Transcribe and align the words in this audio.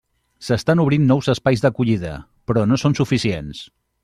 S'estan 0.45 0.79
obrint 0.83 1.05
nous 1.11 1.29
espais 1.35 1.61
d'acollida, 1.67 2.15
però 2.49 2.65
no 2.73 2.81
són 2.85 2.99
suficients. 3.03 3.63